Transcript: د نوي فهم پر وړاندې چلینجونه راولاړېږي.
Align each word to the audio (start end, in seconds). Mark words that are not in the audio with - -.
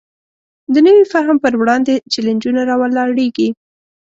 د 0.73 0.75
نوي 0.87 1.03
فهم 1.13 1.37
پر 1.43 1.53
وړاندې 1.61 1.93
چلینجونه 2.13 2.61
راولاړېږي. 2.69 3.49